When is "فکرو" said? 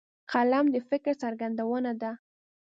0.87-1.19